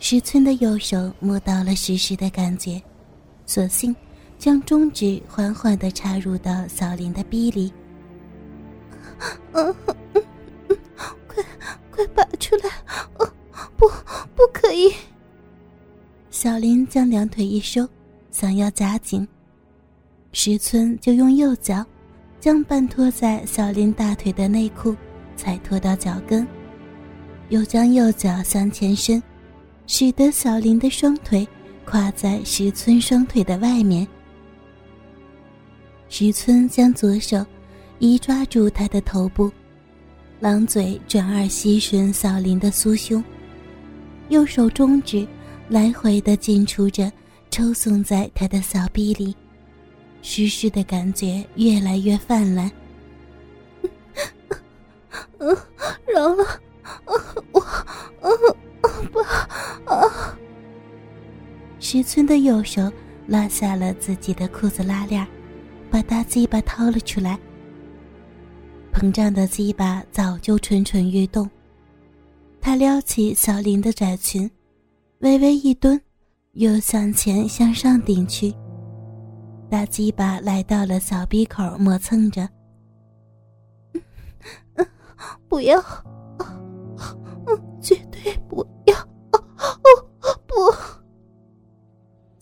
[0.00, 2.80] 石村的右手摸到了实时的感觉，
[3.46, 3.94] 索性
[4.38, 7.72] 将中指缓缓地插入到小林的逼里。
[9.52, 9.74] 嗯
[10.14, 10.24] 嗯
[10.68, 10.76] 嗯，
[11.26, 11.44] 快
[11.90, 12.70] 快拔出来！
[13.18, 13.28] 哦，
[13.76, 13.88] 不，
[14.36, 14.94] 不可以！
[16.30, 17.86] 小林将两腿一收，
[18.30, 19.26] 想要夹紧，
[20.32, 21.84] 石村就用右脚
[22.38, 24.94] 将半拖在小林大腿的内裤
[25.36, 26.46] 踩拖到脚跟，
[27.48, 29.20] 又将右脚向前伸。
[29.90, 31.48] 使得小林的双腿
[31.86, 34.06] 跨在石村双腿的外面。
[36.10, 37.44] 石村将左手
[37.98, 39.50] 一抓住他的头部，
[40.40, 43.24] 狼嘴转而吸吮小林的酥胸，
[44.28, 45.26] 右手中指
[45.70, 47.10] 来回的进出着，
[47.50, 49.34] 抽送在他的小臂里，
[50.20, 52.70] 湿湿的感觉越来越泛滥。
[55.38, 55.56] 嗯，
[56.06, 56.44] 饶了，
[57.52, 57.66] 我，
[58.20, 58.30] 嗯。
[59.12, 59.20] 不！
[61.90, 62.92] 石村的右手
[63.26, 65.26] 拉下了自己的裤子拉链，
[65.90, 67.38] 把大鸡巴掏了出来。
[68.92, 71.48] 膨胀的鸡巴早就蠢蠢欲动，
[72.60, 74.50] 他撩起小林的窄裙，
[75.20, 75.98] 微微一蹲，
[76.52, 78.54] 又向前向上顶去。
[79.70, 82.46] 大鸡巴来到了小鼻口，磨蹭着。
[85.48, 85.82] 不要！
[87.80, 88.94] 绝对不要！
[90.46, 90.54] 不！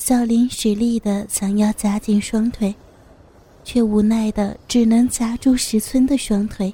[0.06, 2.72] 小林使力的想要夹紧双腿，
[3.64, 6.72] 却无奈的只能夹住石村的双腿。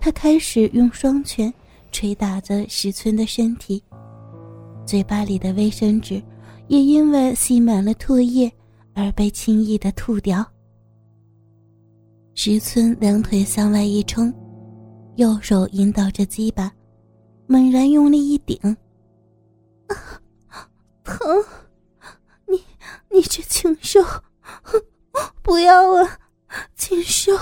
[0.00, 1.52] 他开始用双拳
[1.92, 3.82] 捶打着石村的身体，
[4.86, 6.14] 嘴巴里的卫生纸
[6.68, 8.50] 也因为吸满了唾液
[8.94, 10.42] 而被轻易的吐掉。
[12.34, 14.32] 石村两腿向外一冲，
[15.16, 16.72] 右手引导着鸡巴。
[17.46, 18.58] 猛然用力一顶，
[19.88, 19.94] 啊
[21.04, 21.18] 疼！
[23.18, 24.00] 你这禽兽，
[25.42, 26.20] 不要啊，
[26.76, 27.32] 禽兽！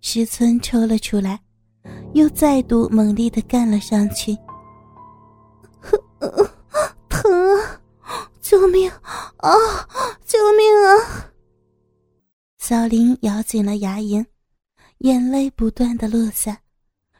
[0.00, 1.40] 石村抽了出来，
[2.14, 4.36] 又再度猛力的干了上去。
[7.08, 7.80] 疼啊！
[8.40, 9.52] 救命啊！
[10.24, 11.30] 救命啊！
[12.58, 14.26] 小林咬紧了牙龈，
[14.98, 16.60] 眼泪不断的落下。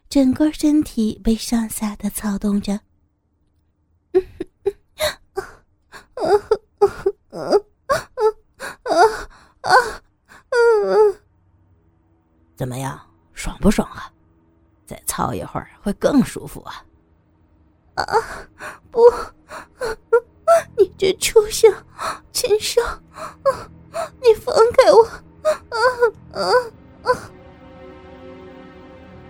[0.09, 2.81] 整个身体被上下的操动着，
[12.61, 13.01] 怎么样，
[13.33, 14.13] 爽不爽啊？
[14.87, 16.85] 再操一会儿会更舒服啊！
[17.95, 18.05] 啊，
[18.91, 19.01] 不，
[20.77, 21.73] 你这畜生，
[22.33, 22.83] 禽兽，
[24.21, 25.03] 你放开我！
[25.71, 25.79] 啊
[26.33, 26.53] 啊
[27.05, 27.31] 啊！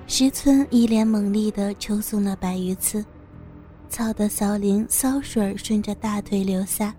[0.09, 3.05] 石村一脸猛力的抽送了白鱼刺，
[3.89, 6.93] 操的骚林骚水顺着大腿流下。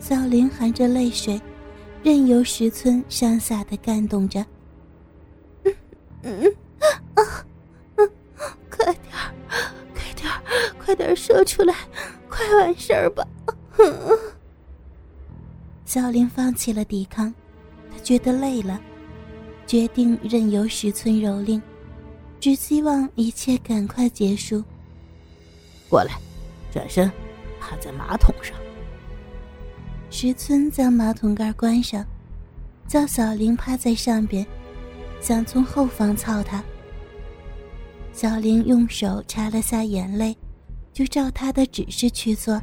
[0.00, 1.40] 小林含着泪水，
[2.02, 4.44] 任由石村上下的干动着。
[6.22, 6.44] 嗯
[7.14, 7.22] 啊
[7.96, 8.10] 嗯，
[8.70, 9.12] 快点
[9.94, 10.28] 快点
[10.78, 11.74] 快点说出来，
[12.28, 13.26] 快完事儿吧！
[15.84, 17.32] 小林放弃了抵抗，
[17.90, 18.80] 他觉得累了。
[19.66, 21.60] 决定任由石村蹂躏，
[22.40, 24.64] 只希望一切赶快结束。
[25.88, 26.18] 过来，
[26.72, 27.10] 转身，
[27.60, 28.56] 趴在马桶上。
[30.10, 32.04] 石村将马桶盖关上，
[32.88, 34.44] 叫小林趴在上边，
[35.20, 36.62] 想从后方操他。
[38.12, 40.36] 小玲用手擦了下眼泪，
[40.92, 42.60] 就照他的指示去做。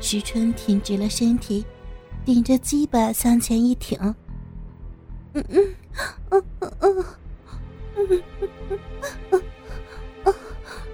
[0.00, 1.64] 石春挺直了身体，
[2.24, 3.98] 顶着鸡巴向前一挺。
[5.34, 5.74] 嗯嗯
[6.30, 7.04] 嗯嗯嗯
[7.96, 8.22] 嗯
[9.30, 9.42] 嗯
[10.24, 10.34] 嗯，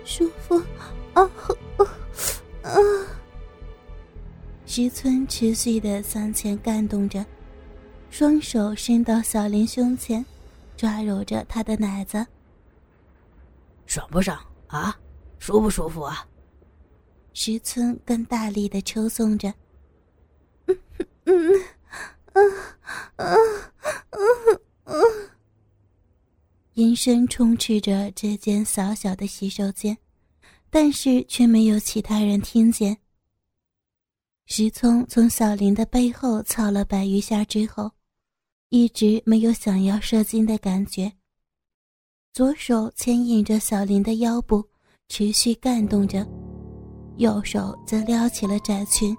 [0.04, 0.56] 舒服
[1.14, 1.30] 啊啊
[2.62, 2.70] 啊！
[4.64, 7.24] 石村持续的向前干动着，
[8.18, 10.26] 双手伸到小林胸前，
[10.76, 12.26] 抓揉着他的奶子。
[13.87, 14.98] 爽不爽啊？
[15.38, 16.26] 舒不舒服啊？
[17.32, 19.54] 石村更大力的抽送着。
[20.66, 20.76] 嗯
[21.26, 22.43] 嗯
[23.19, 23.37] 嗯
[24.82, 25.31] 嗯。
[26.72, 29.96] 阴声充斥着这间小小的洗手间，
[30.70, 32.98] 但是却没有其他人听见。
[34.46, 37.93] 石聪从小林的背后操了百余下之后，
[38.70, 41.11] 一直没有想要射精的感觉。
[42.35, 44.65] 左手牵引着小林的腰部，
[45.09, 46.26] 持续干动着，
[47.17, 49.17] 右手则撩起了窄裙，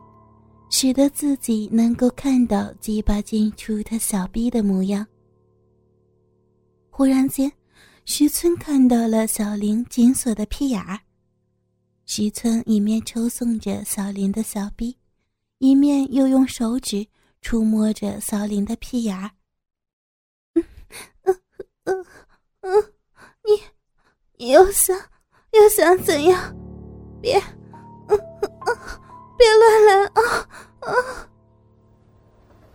[0.69, 5.05] 使得自己能够看到鸡巴进出他小臂的模样。
[6.91, 7.51] 忽然间，
[8.05, 10.99] 徐村看到了小林紧锁的屁眼儿，
[12.05, 14.95] 石村一面抽送着小林的小臂，
[15.57, 17.05] 一面又用手指
[17.41, 19.31] 触摸着小林的屁眼儿。
[21.89, 22.05] 嗯
[22.61, 22.93] 嗯，
[23.43, 23.63] 你
[24.37, 24.95] 你又想
[25.51, 26.55] 又想怎样？
[27.21, 27.37] 别，
[28.07, 28.77] 嗯嗯，
[29.37, 30.21] 别乱来啊
[30.81, 30.93] 啊！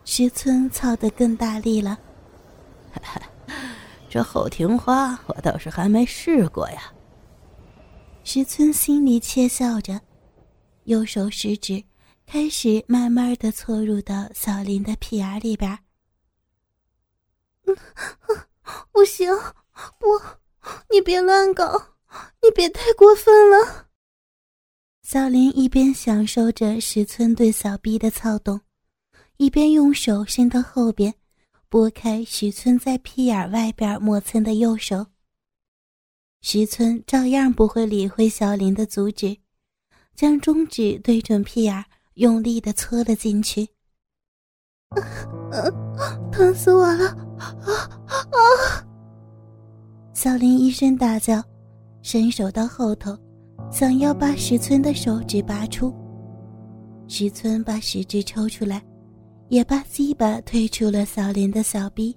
[0.04, 1.98] 石村操得更大力了。
[4.10, 6.92] 这后庭花我倒是还没试过呀。
[8.22, 10.00] 石村心里窃笑着，
[10.84, 11.82] 右手食指
[12.26, 15.78] 开始慢慢的搓入到小林的屁眼里边。
[17.66, 17.76] 嗯，
[18.94, 19.28] 不行，
[19.98, 20.06] 不，
[20.88, 21.96] 你别乱搞，
[22.40, 23.88] 你别太过分了。
[25.02, 28.60] 小林一边享受着石村对小臂的操动，
[29.36, 31.12] 一边用手伸到后边，
[31.68, 35.04] 拨开石村在屁眼外边磨蹭的右手。
[36.40, 39.36] 石村照样不会理会小林的阻止，
[40.14, 43.68] 将中指对准屁眼，用力的搓了进去。
[44.90, 45.02] 啊
[45.98, 47.23] 啊疼死我了！
[47.38, 47.46] 啊
[48.30, 48.86] 啊！
[50.12, 51.42] 小林一声大叫，
[52.02, 53.16] 伸手到后头，
[53.70, 55.94] 想要把石村的手指拔出。
[57.08, 58.82] 石村把食指抽出来，
[59.48, 62.16] 也把鸡巴推出了小林的小臂，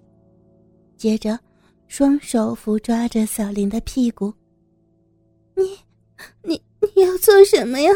[0.96, 1.38] 接着。
[1.90, 4.34] 双手扶抓着小林的屁股，
[5.56, 5.64] 你，
[6.44, 7.90] 你，你要做什么呀？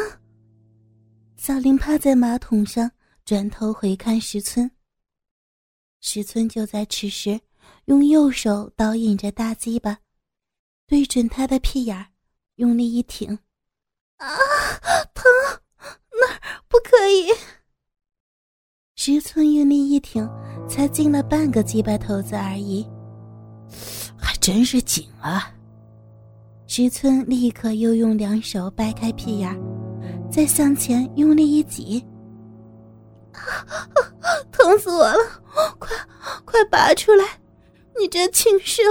[1.35, 2.89] 小林趴在马桶上，
[3.25, 4.71] 转头回看石村。
[6.01, 7.39] 石村就在此时，
[7.85, 9.99] 用右手倒引着大鸡巴，
[10.87, 12.07] 对准他的屁眼
[12.55, 13.37] 用力一挺，
[14.17, 14.27] 啊，
[15.13, 15.23] 疼！
[16.11, 17.27] 那儿不可以。
[18.95, 20.27] 石村用力一挺，
[20.67, 22.85] 才进了半个鸡巴头子而已。
[24.17, 25.53] 还真是紧啊！
[26.67, 29.55] 石村立刻又用两手掰开屁眼，
[30.31, 32.03] 再向前用力一挤，
[33.33, 33.65] 啊
[34.61, 35.17] 疼死我了！
[35.79, 35.89] 快
[36.45, 37.25] 快拔出来！
[37.99, 38.83] 你这禽兽！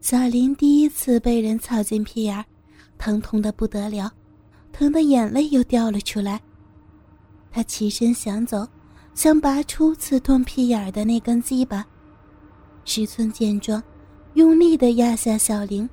[0.00, 2.44] 小林第一次被人操进屁眼，
[2.98, 4.12] 疼痛的不得了，
[4.70, 6.40] 疼的眼泪又掉了出来。
[7.50, 8.68] 他起身想走，
[9.14, 11.86] 想拔出刺痛屁眼的那根鸡巴。
[12.84, 13.82] 石村见状，
[14.34, 15.88] 用力的压下小林，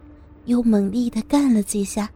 [0.46, 2.10] 又猛力的干了几下。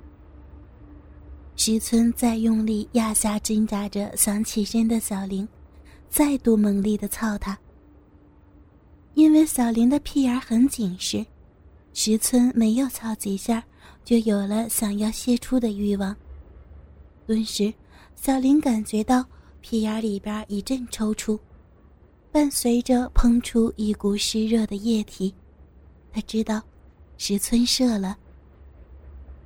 [1.56, 5.48] 石村再用力压下挣扎着想起身的小林，
[6.12, 7.58] 再度猛力的操他。
[9.14, 11.26] 因为小林的屁眼很紧实，
[11.94, 13.64] 石村没有操几下，
[14.04, 16.14] 就有了想要泄出的欲望。
[17.26, 17.74] 顿时，
[18.16, 19.26] 小林感觉到
[19.62, 21.40] 屁眼里边一阵抽搐。
[22.30, 25.34] 伴随着喷出一股湿热的液体，
[26.14, 26.62] 他知道
[27.18, 28.18] 石村射了。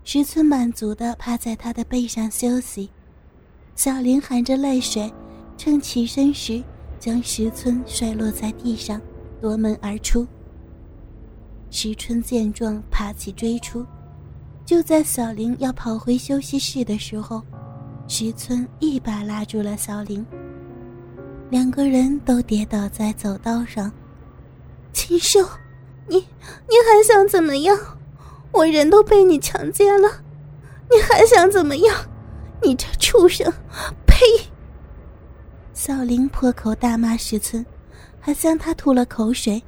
[0.03, 2.89] 石村满足的趴在他的背上休息，
[3.75, 5.11] 小林含着泪水，
[5.57, 6.61] 趁起身时
[6.99, 9.01] 将石村摔落在地上，
[9.41, 10.25] 夺门而出。
[11.69, 13.85] 石村见状，爬起追出，
[14.65, 17.41] 就在小林要跑回休息室的时候，
[18.07, 20.25] 石村一把拉住了小林。
[21.49, 23.91] 两个人都跌倒在走道上，
[24.93, 25.39] 禽兽，
[26.07, 27.77] 你你还想怎么样？
[28.51, 30.09] 我人都被你强奸了，
[30.89, 31.95] 你还想怎么样？
[32.63, 33.51] 你这畜生！
[34.07, 34.15] 呸！
[35.85, 37.63] 小林破口大骂石村，
[38.19, 39.61] 还向他吐了口水。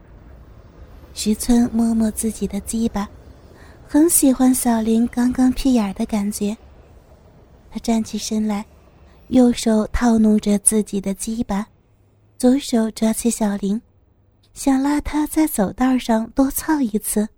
[1.14, 3.08] 石村摸摸自己的鸡巴，
[3.88, 6.58] 很喜欢小林刚刚屁眼的感觉。
[7.70, 8.66] 他站起身来。
[9.28, 11.68] 右手套弄着自己的鸡巴，
[12.40, 13.80] 左手抓起小林，
[14.56, 17.30] 想拉他在走道上多操一次。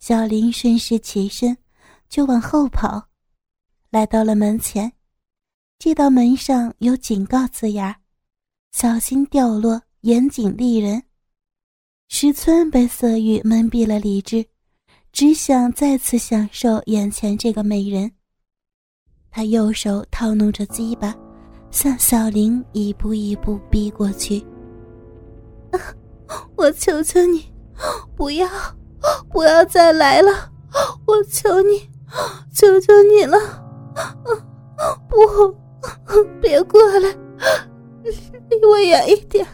[0.00, 1.56] 小林顺势起身，
[2.08, 3.06] 就往后跑，
[3.90, 4.90] 来到了门前，
[5.78, 7.94] 记到门上有警告字眼
[8.72, 11.02] 小心掉落，严谨厉人。
[12.08, 14.44] 石村被色欲蒙蔽了理智，
[15.12, 18.10] 只想再次享受眼前这个美人。
[19.30, 21.14] 他右手套弄着鸡巴，
[21.70, 24.44] 向小林一步一步逼过去。
[26.56, 27.44] 我求求你，
[28.16, 28.48] 不要，
[29.30, 30.50] 不要再来了！
[31.06, 31.80] 我求你，
[32.52, 33.38] 求求你了！
[35.08, 35.54] 不，
[36.40, 37.08] 别过来，
[38.50, 39.46] 离我远一点！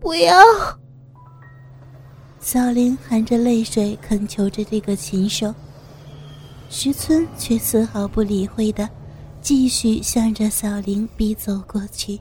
[0.00, 0.34] 不要！
[2.40, 5.54] 小林含着泪水恳求着这个禽兽，
[6.68, 8.88] 石村却丝毫不理会的。
[9.40, 12.16] 继续向着小林逼走过去。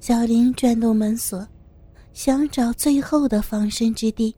[0.00, 1.48] 小林转动门锁，
[2.12, 4.36] 想找最后的防身之地。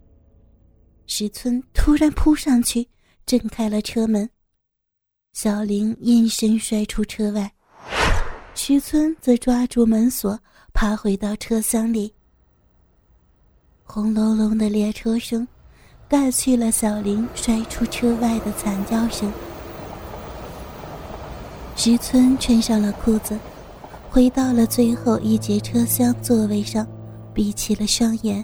[1.09, 2.89] 石村突然扑上去，
[3.27, 4.31] 震开了车门。
[5.33, 7.53] 小林应声摔出车外，
[8.55, 10.39] 徐村则抓住门锁，
[10.73, 12.13] 爬回到车厢里。
[13.83, 15.47] 轰隆隆的列车声，
[16.09, 19.31] 盖去了小林摔出车外的惨叫声。
[21.77, 23.37] 徐村穿上了裤子，
[24.09, 26.87] 回到了最后一节车厢座位上，
[27.35, 28.43] 闭起了双眼。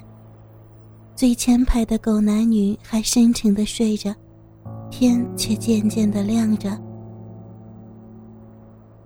[1.14, 4.14] 最前排的狗男女还深沉的睡着，
[4.90, 6.76] 天却渐渐的亮着。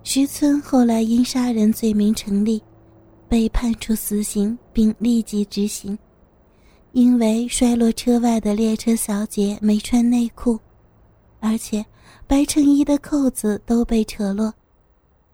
[0.07, 2.61] 石村后来因杀人罪名成立，
[3.27, 5.97] 被判处死刑，并立即执行。
[6.91, 10.57] 因为摔落车外的列车小姐没穿内裤，
[11.39, 11.83] 而且。
[12.27, 14.51] 白衬衣的扣子都被扯落，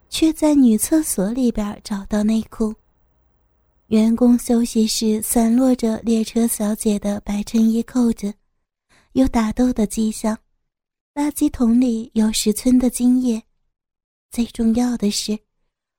[0.09, 2.73] 却在女厕所里边找到内裤。
[3.87, 8.33] 员工休息室散落着列车小姐的白衬衣扣子，
[9.13, 10.37] 有打斗的迹象。
[11.13, 13.41] 垃圾桶里有石村的精液。
[14.31, 15.37] 最重要的是，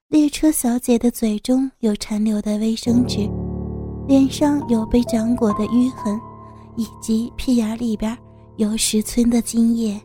[0.08, 3.28] 列车小姐的嘴中有残留的卫生纸，
[4.08, 6.18] 脸上有被掌过的淤痕，
[6.78, 8.16] 以及屁眼里边
[8.56, 10.00] 有石村的精液。